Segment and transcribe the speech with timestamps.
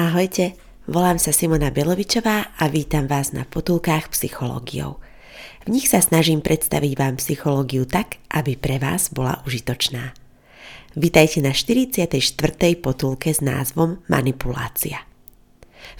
[0.00, 0.56] Ahojte,
[0.88, 4.96] volám sa Simona Belovičová a vítam vás na potulkách psychológiou.
[5.68, 10.16] V nich sa snažím predstaviť vám psychológiu tak, aby pre vás bola užitočná.
[10.96, 12.16] Vítajte na 44.
[12.80, 15.04] potulke s názvom Manipulácia.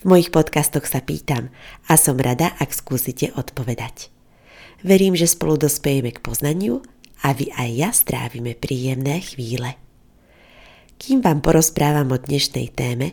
[0.01, 1.53] V mojich podcastoch sa pýtam
[1.85, 4.09] a som rada, ak skúsite odpovedať.
[4.81, 6.81] Verím, že spolu dospejeme k poznaniu
[7.21, 9.77] a vy aj ja strávime príjemné chvíle.
[10.97, 13.13] Kým vám porozprávam o dnešnej téme,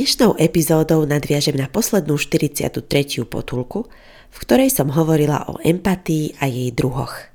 [0.00, 2.88] Dnešnou epizódou nadviažem na poslednú 43.
[3.28, 3.84] potulku,
[4.32, 7.28] v ktorej som hovorila o empatii a jej druhoch.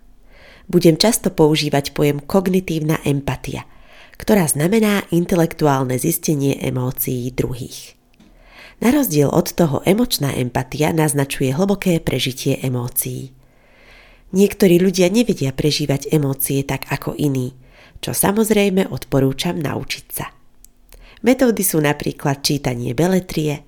[0.65, 3.69] Budem často používať pojem kognitívna empatia,
[4.17, 7.93] ktorá znamená intelektuálne zistenie emócií druhých.
[8.81, 13.29] Na rozdiel od toho emočná empatia naznačuje hlboké prežitie emócií.
[14.33, 17.53] Niektorí ľudia nevedia prežívať emócie tak ako iní,
[18.01, 20.34] čo samozrejme odporúčam naučiť sa.
[21.25, 23.65] Metódy sú napríklad čítanie beletrie,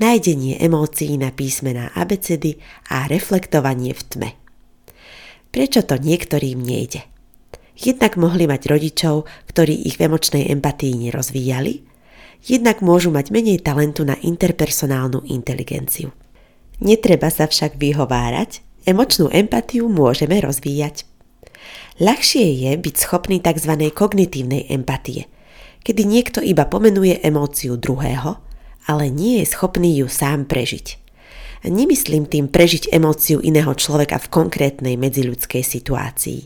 [0.00, 2.56] nájdenie emócií na písmená abecedy
[2.88, 4.30] a reflektovanie v tme.
[5.52, 7.04] Prečo to niektorým nejde?
[7.76, 11.84] Jednak mohli mať rodičov, ktorí ich v emočnej empatii nerozvíjali,
[12.48, 16.08] jednak môžu mať menej talentu na interpersonálnu inteligenciu.
[16.80, 21.04] Netreba sa však vyhovárať, emočnú empatiu môžeme rozvíjať.
[22.00, 23.92] Ľahšie je byť schopný tzv.
[23.92, 25.28] kognitívnej empatie–
[25.84, 28.40] kedy niekto iba pomenuje emóciu druhého,
[28.88, 31.04] ale nie je schopný ju sám prežiť.
[31.64, 36.40] Nemyslím tým prežiť emóciu iného človeka v konkrétnej medziľudskej situácii.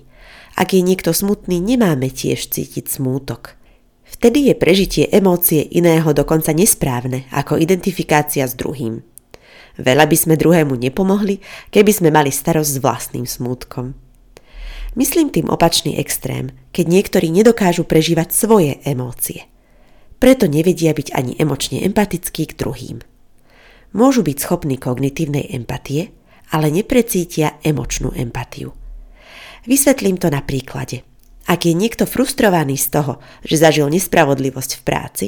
[0.55, 3.59] Ak je niekto smutný, nemáme tiež cítiť smútok.
[4.07, 9.03] Vtedy je prežitie emócie iného dokonca nesprávne ako identifikácia s druhým.
[9.79, 11.39] Veľa by sme druhému nepomohli,
[11.71, 14.08] keby sme mali starosť s vlastným smútkom.
[14.97, 19.45] Myslím tým opačný extrém, keď niektorí nedokážu prežívať svoje emócie.
[20.17, 22.99] Preto nevedia byť ani emočne empatickí k druhým.
[23.93, 26.13] Môžu byť schopní kognitívnej empatie,
[26.49, 28.73] ale neprecítia emočnú empatiu.
[29.69, 31.05] Vysvetlím to na príklade.
[31.49, 33.13] Ak je niekto frustrovaný z toho,
[33.45, 35.27] že zažil nespravodlivosť v práci,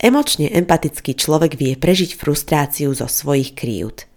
[0.00, 4.08] emočne empatický človek vie prežiť frustráciu zo svojich kryút.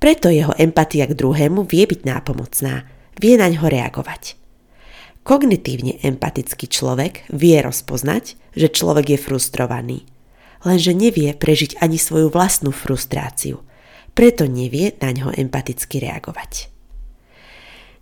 [0.00, 2.84] Preto jeho empatia k druhému vie byť nápomocná–
[3.18, 4.38] vie na ňo reagovať.
[5.26, 9.98] Kognitívne empatický človek vie rozpoznať, že človek je frustrovaný,
[10.64, 13.60] lenže nevie prežiť ani svoju vlastnú frustráciu,
[14.16, 16.72] preto nevie na ňo empaticky reagovať.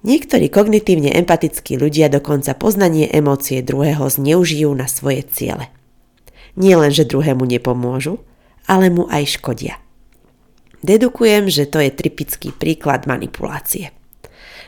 [0.07, 5.67] Niektorí kognitívne empatickí ľudia dokonca poznanie emócie druhého zneužijú na svoje ciele.
[6.55, 8.23] Nie len, že druhému nepomôžu,
[8.71, 9.83] ale mu aj škodia.
[10.87, 13.91] Dedukujem, že to je typický príklad manipulácie.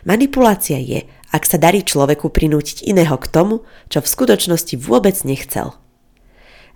[0.07, 5.75] Manipulácia je, ak sa darí človeku prinútiť iného k tomu, čo v skutočnosti vôbec nechcel.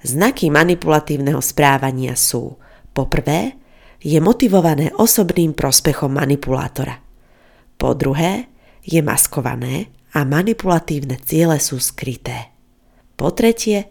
[0.02, 2.58] Znaky manipulatívneho správania sú
[2.90, 3.54] po prvé,
[4.02, 6.98] je motivované osobným prospechom manipulátora.
[7.78, 8.50] Po druhé,
[8.82, 12.50] je maskované a manipulatívne ciele sú skryté.
[13.14, 13.86] Po tretie,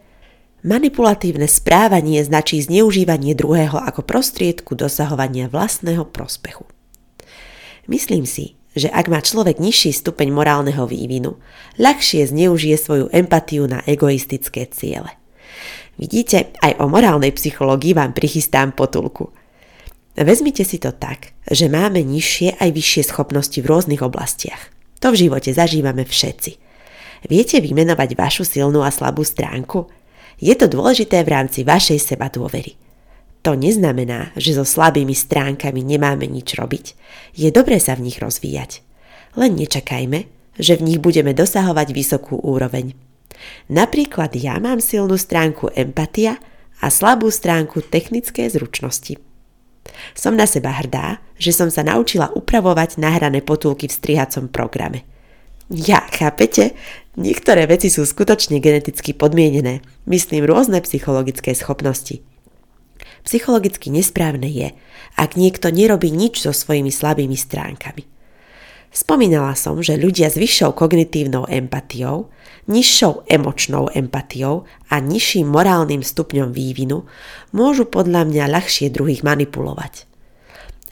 [0.67, 6.67] manipulatívne správanie značí zneužívanie druhého ako prostriedku dosahovania vlastného prospechu.
[7.87, 11.39] Myslím si, že ak má človek nižší stupeň morálneho vývinu,
[11.75, 15.11] ľahšie zneužije svoju empatiu na egoistické ciele.
[15.99, 19.35] Vidíte, aj o morálnej psychológii vám prichystám potulku.
[20.15, 24.71] Vezmite si to tak, že máme nižšie aj vyššie schopnosti v rôznych oblastiach.
[25.03, 26.51] To v živote zažívame všetci.
[27.27, 29.87] Viete vymenovať vašu silnú a slabú stránku?
[30.41, 32.75] Je to dôležité v rámci vašej seba dôvery.
[33.41, 36.93] To neznamená, že so slabými stránkami nemáme nič robiť.
[37.33, 38.85] Je dobré sa v nich rozvíjať.
[39.33, 40.29] Len nečakajme,
[40.61, 42.93] že v nich budeme dosahovať vysokú úroveň.
[43.65, 46.37] Napríklad ja mám silnú stránku empatia
[46.85, 49.17] a slabú stránku technické zručnosti.
[50.13, 55.01] Som na seba hrdá, že som sa naučila upravovať nahrané potulky v strihacom programe.
[55.73, 56.77] Ja, chápete?
[57.17, 62.21] Niektoré veci sú skutočne geneticky podmienené, myslím rôzne psychologické schopnosti–
[63.21, 64.73] Psychologicky nesprávne je,
[65.17, 68.09] ak niekto nerobí nič so svojimi slabými stránkami.
[68.91, 72.27] Spomínala som, že ľudia s vyššou kognitívnou empatiou,
[72.67, 77.07] nižšou emočnou empatiou a nižším morálnym stupňom vývinu
[77.55, 80.11] môžu podľa mňa ľahšie druhých manipulovať.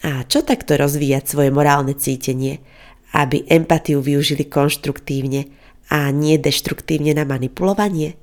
[0.08, 2.64] A čo takto rozvíjať svoje morálne cítenie,
[3.12, 5.52] aby empatiu využili konštruktívne
[5.92, 8.16] a nie deštruktívne na manipulovanie?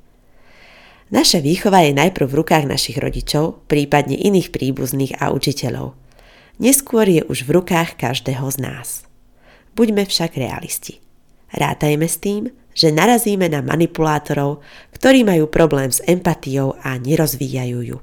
[1.07, 5.95] Naša výchova je najprv v rukách našich rodičov, prípadne iných príbuzných a učiteľov.
[6.59, 9.07] Neskôr je už v rukách každého z nás.
[9.79, 10.99] Buďme však realisti.
[11.55, 14.67] Rátajme s tým, že narazíme na manipulátorov,
[14.99, 17.99] ktorí majú problém s empatiou a nerozvíjajú ju.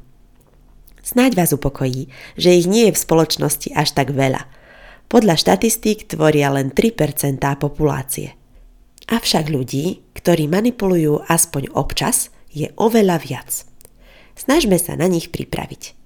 [1.03, 2.07] Snáď vás upokojí,
[2.39, 4.47] že ich nie je v spoločnosti až tak veľa.
[5.11, 8.31] Podľa štatistík tvoria len 3% populácie.
[9.11, 13.49] Avšak ľudí, ktorí manipulujú aspoň občas, je oveľa viac.
[14.37, 15.97] Snažme sa na nich pripraviť.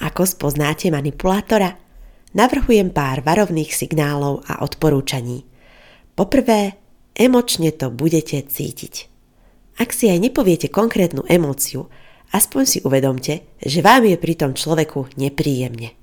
[0.00, 1.88] Ako spoznáte manipulátora?
[2.36, 5.44] navrhujem pár varovných signálov a odporúčaní.
[6.12, 6.76] Poprvé,
[7.14, 8.94] emočne to budete cítiť.
[9.78, 11.86] Ak si aj nepoviete konkrétnu emóciu,
[12.34, 15.94] aspoň si uvedomte, že vám je pri tom človeku nepríjemne.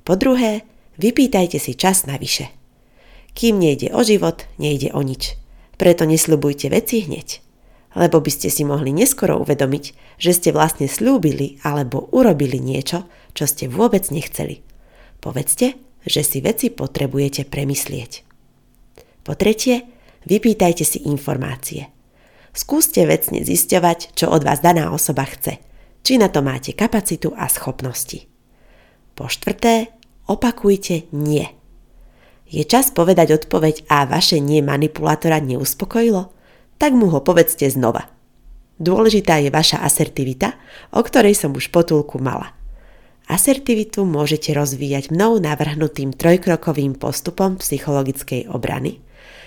[0.00, 0.64] Po druhé,
[0.96, 2.48] vypýtajte si čas navyše.
[3.36, 5.36] Kým nejde o život, nejde o nič.
[5.76, 7.49] Preto nesľubujte veci hneď.
[7.98, 13.50] Lebo by ste si mohli neskoro uvedomiť, že ste vlastne slúbili alebo urobili niečo, čo
[13.50, 14.62] ste vôbec nechceli.
[15.18, 15.74] Povedzte,
[16.06, 18.12] že si veci potrebujete premyslieť.
[19.26, 19.84] Po tretie,
[20.24, 21.90] vypýtajte si informácie.
[22.50, 25.62] Skúste vecne zisťovať, čo od vás daná osoba chce.
[26.02, 28.26] Či na to máte kapacitu a schopnosti.
[29.14, 29.92] Po štvrté,
[30.26, 31.46] opakujte nie.
[32.50, 36.34] Je čas povedať odpoveď a vaše nie manipulátora neuspokojilo?
[36.80, 38.08] Tak mu ho povedzte znova.
[38.80, 40.56] Dôležitá je vaša asertivita,
[40.96, 42.56] o ktorej som už potulku mala–
[43.30, 48.98] Asertivitu môžete rozvíjať mnou navrhnutým trojkrokovým postupom psychologickej obrany,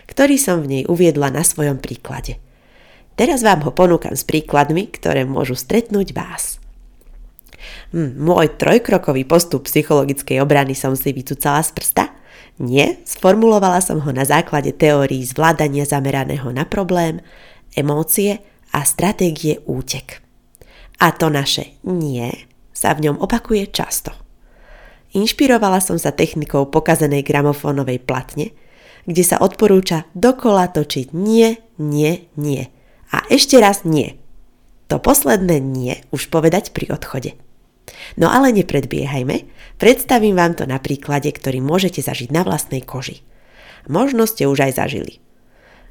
[0.07, 2.39] ktorý som v nej uviedla na svojom príklade.
[3.19, 6.63] Teraz vám ho ponúkam s príkladmi, ktoré môžu stretnúť vás.
[7.91, 12.07] Hm, môj trojkrokový postup psychologickej obrany som si vycúcala z prsta?
[12.61, 17.17] Nie, sformulovala som ho na základe teórií zvládania zameraného na problém,
[17.73, 20.21] emócie a stratégie útek.
[21.01, 22.29] A to naše nie
[22.73, 24.13] sa v ňom opakuje často.
[25.13, 28.53] Inšpirovala som sa technikou pokazenej gramofónovej platne,
[29.05, 32.69] kde sa odporúča dokola točiť nie, nie, nie.
[33.13, 34.17] A ešte raz nie.
[34.89, 37.37] To posledné nie už povedať pri odchode.
[38.15, 39.47] No ale nepredbiehajme,
[39.77, 43.25] predstavím vám to na príklade, ktorý môžete zažiť na vlastnej koži.
[43.91, 45.19] Možno ste už aj zažili.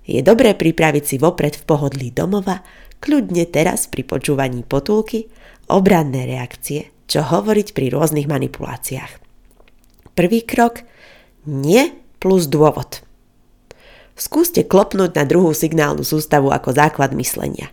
[0.03, 2.65] Je dobré pripraviť si vopred v pohodlí domova,
[2.99, 5.31] kľudne teraz pri počúvaní potulky
[5.71, 9.13] obranné reakcie, čo hovoriť pri rôznych manipuláciách.
[10.17, 10.83] Prvý krok
[11.47, 13.03] nie plus dôvod.
[14.13, 17.73] Skúste klopnúť na druhú signálnu sústavu ako základ myslenia.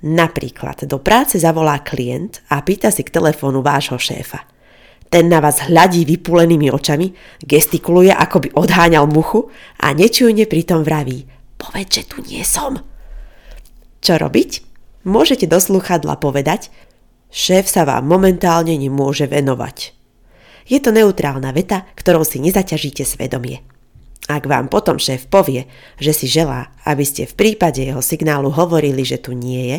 [0.00, 4.48] Napríklad do práce zavolá klient a pýta si k telefónu vášho šéfa.
[5.10, 7.12] Ten na vás hľadí vypulenými očami,
[7.42, 9.50] gestikuluje, ako by odháňal muchu
[9.82, 11.26] a nečujne pritom vraví
[11.60, 12.80] Povedz, že tu nie som.
[14.00, 14.64] Čo robiť?
[15.04, 16.72] Môžete do sluchadla povedať,
[17.30, 19.94] Šéf sa vám momentálne nemôže venovať.
[20.66, 23.62] Je to neutrálna veta, ktorou si nezaťažíte svedomie.
[24.30, 25.66] Ak vám potom šéf povie,
[25.98, 29.78] že si želá, aby ste v prípade jeho signálu hovorili, že tu nie je,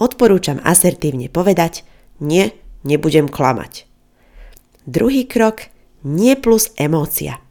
[0.00, 1.84] odporúčam asertívne povedať
[2.24, 2.48] nie,
[2.80, 3.84] nebudem klamať.
[4.88, 5.68] Druhý krok
[6.00, 7.44] nie plus emócia.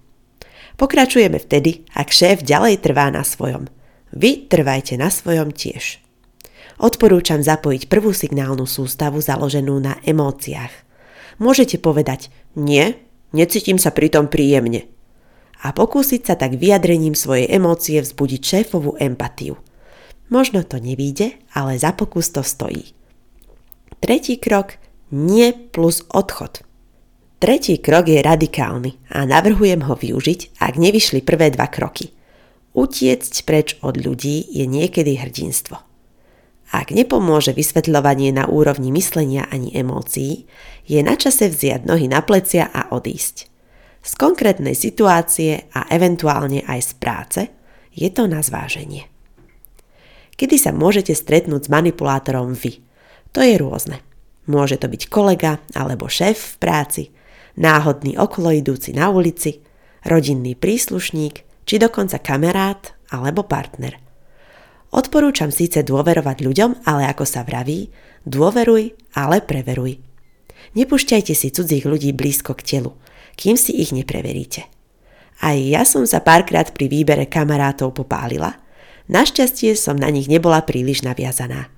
[0.82, 3.70] Pokračujeme vtedy, ak šéf ďalej trvá na svojom.
[4.10, 6.02] Vy trvajte na svojom tiež
[6.80, 10.72] odporúčam zapojiť prvú signálnu sústavu založenú na emóciách.
[11.38, 12.96] Môžete povedať nie,
[13.36, 14.88] necítim sa pritom príjemne
[15.60, 19.60] a pokúsiť sa tak vyjadrením svojej emócie vzbudiť šéfovú empatiu.
[20.30, 22.94] Možno to nevíde, ale za pokus to stojí.
[24.00, 24.78] Tretí krok
[25.12, 26.64] nie plus odchod.
[27.40, 32.14] Tretí krok je radikálny a navrhujem ho využiť, ak nevyšli prvé dva kroky.
[32.78, 35.82] Utiecť preč od ľudí je niekedy hrdinstvo.
[36.70, 40.46] Ak nepomôže vysvetľovanie na úrovni myslenia ani emócií,
[40.86, 43.49] je na čase vziať nohy na plecia a odísť.
[44.10, 47.42] Z konkrétnej situácie a eventuálne aj z práce
[47.94, 49.06] je to na zváženie.
[50.34, 52.82] Kedy sa môžete stretnúť s manipulátorom vy?
[53.38, 54.02] To je rôzne.
[54.50, 57.04] Môže to byť kolega alebo šéf v práci,
[57.54, 59.62] náhodný okoloidúci na ulici,
[60.02, 63.94] rodinný príslušník či dokonca kamarát alebo partner–
[64.90, 67.94] Odporúčam síce dôverovať ľuďom, ale ako sa vraví,
[68.26, 70.02] dôveruj, ale preveruj.
[70.74, 72.98] Nepúšťajte si cudzích ľudí blízko k telu,
[73.40, 74.68] kým si ich nepreveríte.
[75.40, 78.60] Aj ja som sa párkrát pri výbere kamarátov popálila.
[79.08, 81.72] Našťastie som na nich nebola príliš naviazaná.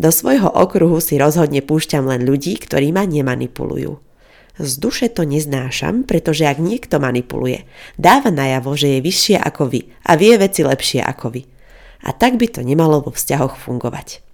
[0.00, 4.00] Do svojho okruhu si rozhodne púšťam len ľudí, ktorí ma nemanipulujú.
[4.56, 7.68] Z duše to neznášam, pretože ak niekto manipuluje,
[8.00, 11.42] dáva najavo, že je vyššie ako vy a vie veci lepšie ako vy.
[12.08, 14.24] A tak by to nemalo vo vzťahoch fungovať.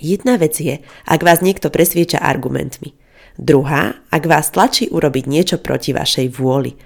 [0.00, 2.96] Jedna vec je, ak vás niekto presvieča argumentmi.
[3.36, 6.76] Druhá, ak vás tlačí urobiť niečo proti vašej vôli.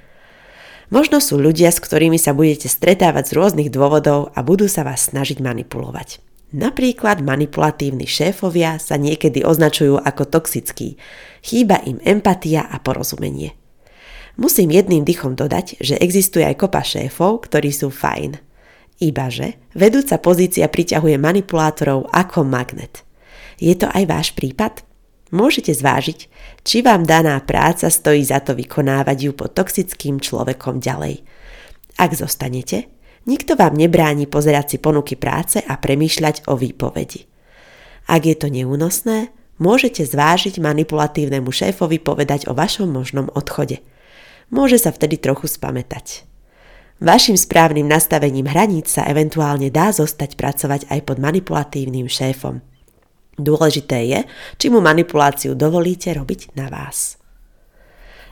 [0.91, 5.07] Možno sú ľudia, s ktorými sa budete stretávať z rôznych dôvodov a budú sa vás
[5.07, 6.19] snažiť manipulovať.
[6.51, 10.99] Napríklad manipulatívni šéfovia sa niekedy označujú ako toxickí.
[11.47, 13.55] Chýba im empatia a porozumenie.
[14.35, 18.43] Musím jedným dychom dodať, že existuje aj kopa šéfov, ktorí sú fajn.
[18.99, 23.07] Ibaže vedúca pozícia priťahuje manipulátorov ako magnet.
[23.63, 24.90] Je to aj váš prípad?
[25.31, 26.27] Môžete zvážiť,
[26.67, 31.23] či vám daná práca stojí za to vykonávať ju pod toxickým človekom ďalej.
[32.03, 32.91] Ak zostanete,
[33.31, 37.31] nikto vám nebráni pozerať si ponuky práce a premýšľať o výpovedi.
[38.11, 39.31] Ak je to neúnosné,
[39.63, 43.79] môžete zvážiť manipulatívnemu šéfovi povedať o vašom možnom odchode.
[44.51, 46.27] Môže sa vtedy trochu spamätať.
[46.99, 52.67] Vašim správnym nastavením hraníc sa eventuálne dá zostať pracovať aj pod manipulatívnym šéfom–
[53.39, 54.21] Dôležité je,
[54.59, 57.21] či mu manipuláciu dovolíte robiť na vás.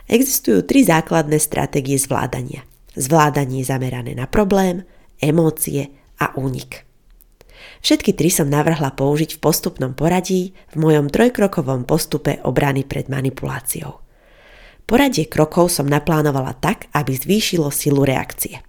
[0.09, 2.65] Existujú tri základné stratégie zvládania.
[2.97, 4.83] Zvládanie zamerané na problém,
[5.21, 6.83] emócie a únik.
[7.79, 14.01] Všetky tri som navrhla použiť v postupnom poradí v mojom trojkrokovom postupe obrany pred manipuláciou.
[14.89, 18.59] Poradie krokov som naplánovala tak, aby zvýšilo silu reakcie.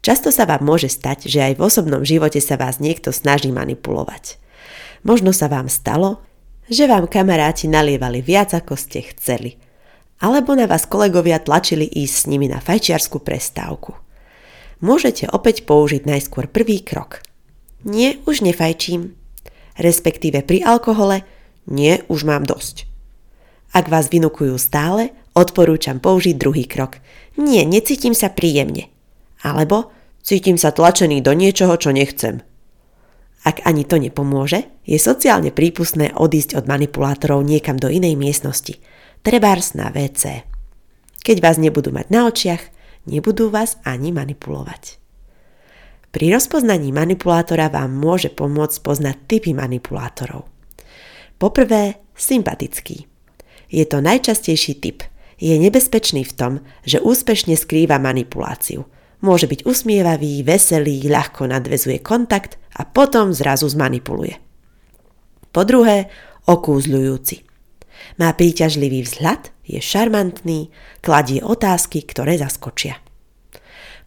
[0.00, 4.24] Často sa vám môže stať, že aj v osobnom živote sa vás niekto snaží manipulovať–
[5.06, 6.18] Možno sa vám stalo,
[6.66, 9.54] že vám kamaráti nalievali viac ako ste chceli.
[10.18, 13.94] Alebo na vás kolegovia tlačili ísť s nimi na fajčiarskú prestávku.
[14.82, 17.22] Môžete opäť použiť najskôr prvý krok.
[17.86, 19.14] Nie, už nefajčím.
[19.78, 21.22] Respektíve pri alkohole,
[21.70, 22.90] nie, už mám dosť.
[23.76, 26.98] Ak vás vynukujú stále, odporúčam použiť druhý krok.
[27.38, 28.88] Nie, necítim sa príjemne.
[29.44, 29.92] Alebo
[30.24, 32.45] cítim sa tlačený do niečoho, čo nechcem.
[33.44, 38.80] Ak ani to nepomôže, je sociálne prípustné odísť od manipulátorov niekam do inej miestnosti,
[39.20, 40.46] trebárs na WC.
[41.20, 42.62] Keď vás nebudú mať na očiach,
[43.10, 44.98] nebudú vás ani manipulovať.
[46.14, 50.48] Pri rozpoznaní manipulátora vám môže pomôcť poznať typy manipulátorov.
[51.36, 53.04] Poprvé, sympatický.
[53.68, 55.04] Je to najčastejší typ.
[55.36, 56.52] Je nebezpečný v tom,
[56.88, 58.88] že úspešne skrýva manipuláciu–
[59.24, 64.36] Môže byť usmievavý, veselý, ľahko nadvezuje kontakt a potom zrazu zmanipuluje.
[65.56, 66.12] Po druhé,
[66.44, 67.48] okúzľujúci.
[68.20, 70.68] Má príťažlivý vzhľad, je šarmantný,
[71.00, 73.00] kladie otázky, ktoré zaskočia.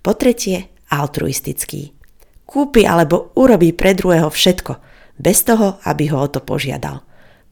[0.05, 1.97] Po tretie, altruistický.
[2.45, 4.77] Kúpi alebo urobí pre druhého všetko,
[5.17, 7.01] bez toho, aby ho o to požiadal.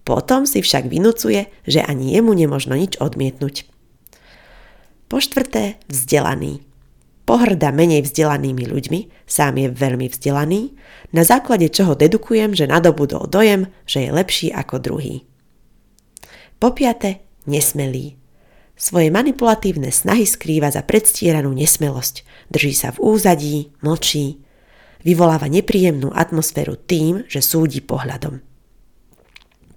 [0.06, 3.68] Potom si však vynúcuje, že ani jemu nemožno nič odmietnúť.
[5.12, 6.68] Po štvrté, vzdelaný
[7.28, 10.80] pohrda menej vzdelanými ľuďmi, sám je veľmi vzdelaný,
[11.12, 15.28] na základe čoho dedukujem, že nadobudol dojem, že je lepší ako druhý.
[16.58, 18.16] Po piate, nesmelý.
[18.80, 24.40] Svoje manipulatívne snahy skrýva za predstieranú nesmelosť, drží sa v úzadí, mlčí,
[25.04, 28.40] vyvoláva nepríjemnú atmosféru tým, že súdi pohľadom.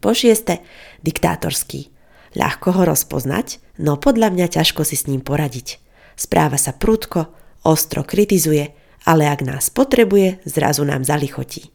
[0.00, 0.62] Po šieste,
[1.04, 1.92] diktátorský.
[2.30, 5.89] Ľahko ho rozpoznať, no podľa mňa ťažko si s ním poradiť.
[6.20, 7.32] Správa sa prúdko,
[7.64, 8.76] ostro kritizuje,
[9.08, 11.72] ale ak nás potrebuje, zrazu nám zalichotí.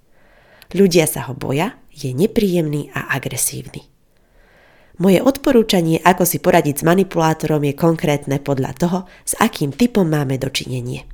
[0.70, 3.90] Ľudia sa ho boja, je nepríjemný a agresívny.
[5.02, 10.38] Moje odporúčanie, ako si poradiť s manipulátorom, je konkrétne podľa toho, s akým typom máme
[10.38, 11.10] dočinenie.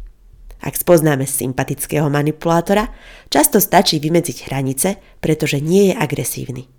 [0.62, 2.92] Ak spoznáme sympatického manipulátora,
[3.32, 6.70] často stačí vymedziť hranice, pretože nie je agresívny.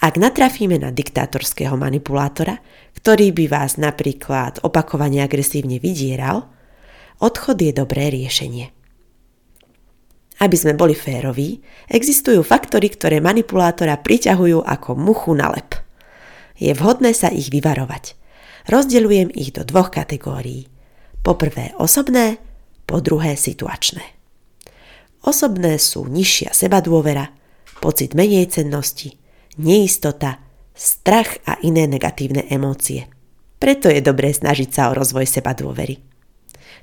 [0.00, 2.56] Ak natrafíme na diktátorského manipulátora,
[2.96, 6.48] ktorý by vás napríklad opakovane agresívne vydieral,
[7.20, 8.72] odchod je dobré riešenie.
[10.40, 15.76] Aby sme boli féroví, existujú faktory, ktoré manipulátora priťahujú ako muchu na lep.
[16.56, 18.16] Je vhodné sa ich vyvarovať.
[18.72, 20.64] Rozdeľujem ich do dvoch kategórií.
[21.20, 22.40] Po prvé osobné,
[22.88, 24.16] po druhé situačné.
[25.28, 27.36] Osobné sú nižšia sebadôvera,
[27.84, 29.19] pocit menej cennosti,
[29.60, 30.40] neistota,
[30.72, 33.06] strach a iné negatívne emócie.
[33.60, 36.00] Preto je dobré snažiť sa o rozvoj seba dôvery.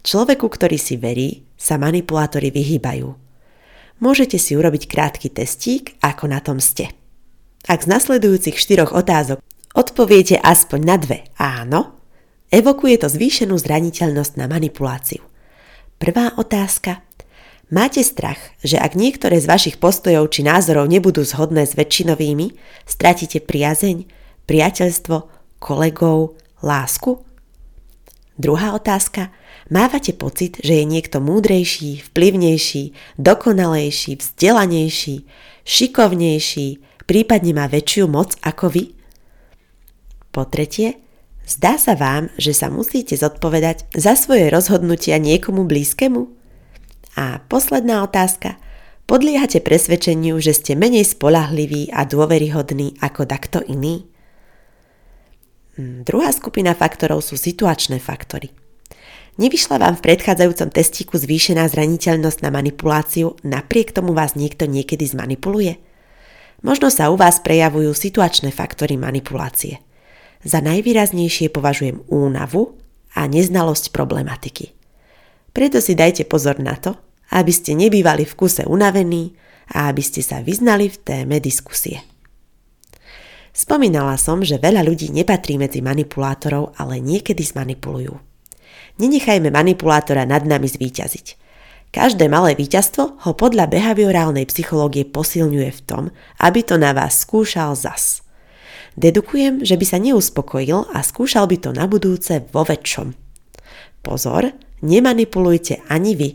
[0.05, 3.09] Človeku, ktorý si verí, sa manipulátori vyhýbajú.
[3.97, 6.93] Môžete si urobiť krátky testík, ako na tom ste.
[7.65, 9.41] Ak z nasledujúcich štyroch otázok
[9.73, 11.97] odpoviete aspoň na dve áno,
[12.53, 15.25] evokuje to zvýšenú zraniteľnosť na manipuláciu.
[15.97, 17.06] Prvá otázka.
[17.67, 22.55] Máte strach, že ak niektoré z vašich postojov či názorov nebudú zhodné s väčšinovými,
[22.87, 24.07] stratíte priazeň,
[24.47, 25.27] priateľstvo,
[25.59, 27.19] kolegov, lásku?
[28.39, 29.35] Druhá otázka.
[29.67, 35.27] Mávate pocit, že je niekto múdrejší, vplyvnejší, dokonalejší, vzdelanejší,
[35.67, 36.67] šikovnejší,
[37.03, 38.95] prípadne má väčšiu moc ako vy?
[40.31, 41.03] Po tretie,
[41.43, 46.36] zdá sa vám, že sa musíte zodpovedať za svoje rozhodnutia niekomu blízkemu?
[47.17, 48.61] A posledná otázka.
[49.09, 54.05] Podliehate presvedčeniu, že ste menej spolahliví a dôveryhodní ako takto iný?
[55.81, 58.53] Hm, druhá skupina faktorov sú situačné faktory.
[59.41, 65.81] Nevyšla vám v predchádzajúcom testíku zvýšená zraniteľnosť na manipuláciu, napriek tomu vás niekto niekedy zmanipuluje?
[66.61, 69.81] Možno sa u vás prejavujú situačné faktory manipulácie.
[70.45, 72.77] Za najvýraznejšie považujem únavu
[73.17, 74.73] a neznalosť problematiky.
[75.53, 76.97] Preto si dajte pozor na to,
[77.33, 79.35] aby ste nebývali v kuse unavení
[79.75, 82.03] a aby ste sa vyznali v téme diskusie.
[83.57, 88.13] Spomínala som, že veľa ľudí nepatrí medzi manipulátorov, ale niekedy zmanipulujú.
[89.01, 91.49] Nenechajme manipulátora nad nami zvíťaziť.
[91.89, 96.03] Každé malé víťazstvo ho podľa behaviorálnej psychológie posilňuje v tom,
[96.37, 98.21] aby to na vás skúšal zas.
[98.93, 103.13] Dedukujem, že by sa neuspokojil a skúšal by to na budúce vo väčšom.
[104.05, 104.53] Pozor,
[104.85, 106.29] nemanipulujte ani vy.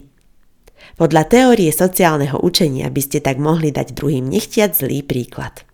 [1.02, 5.66] Podľa teórie sociálneho učenia by ste tak mohli dať druhým nechtiať zlý príklad.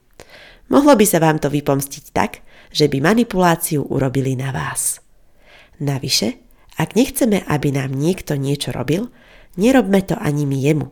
[0.72, 2.40] Mohlo by sa vám to vypomstiť tak,
[2.72, 5.04] že by manipuláciu urobili na vás.
[5.84, 6.32] Navyše,
[6.80, 9.12] ak nechceme, aby nám niekto niečo robil,
[9.60, 10.88] nerobme to ani my jemu,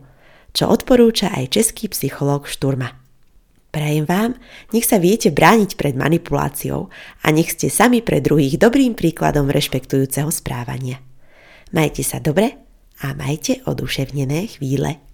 [0.53, 2.93] čo odporúča aj český psychológ Šturma.
[3.73, 4.37] Prajem vám,
[4.69, 6.93] nech sa viete brániť pred manipuláciou
[7.25, 11.01] a nech ste sami pre druhých dobrým príkladom rešpektujúceho správania.
[11.73, 12.66] Majte sa dobre
[13.01, 15.06] a majte oduševnené chvíle.